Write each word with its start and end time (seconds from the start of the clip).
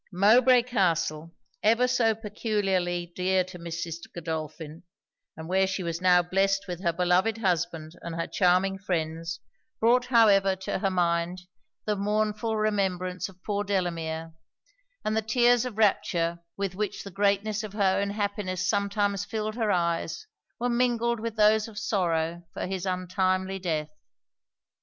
Mowbray 0.11 0.63
Castle, 0.63 1.31
ever 1.61 1.87
so 1.87 2.15
peculiarly 2.15 3.13
dear 3.15 3.43
to 3.43 3.59
Mrs. 3.59 3.97
Godolphin, 4.15 4.81
and 5.37 5.47
where 5.47 5.67
she 5.67 5.83
was 5.83 6.01
now 6.01 6.23
blessed 6.23 6.67
with 6.67 6.81
her 6.81 6.91
beloved 6.91 7.37
husband 7.37 7.91
and 8.01 8.15
her 8.15 8.25
charming 8.25 8.79
friends, 8.79 9.41
brought 9.79 10.05
however 10.07 10.55
to 10.55 10.79
her 10.79 10.89
mind 10.89 11.41
the 11.85 11.95
mournful 11.95 12.57
remembrance 12.57 13.29
of 13.29 13.43
poor 13.43 13.63
Delamere; 13.63 14.33
and 15.05 15.15
the 15.15 15.21
tears 15.21 15.65
of 15.65 15.77
rapture 15.77 16.39
with 16.57 16.73
which 16.73 17.03
the 17.03 17.11
greatness 17.11 17.63
of 17.63 17.73
her 17.73 17.99
own 18.01 18.09
happiness 18.09 18.67
sometimes 18.67 19.23
filled 19.23 19.53
her 19.53 19.69
eyes, 19.69 20.25
were 20.59 20.67
mingled 20.67 21.19
with 21.19 21.35
those 21.35 21.67
of 21.67 21.77
sorrow 21.77 22.41
for 22.55 22.65
his 22.65 22.87
untimely 22.87 23.59
death. 23.59 23.91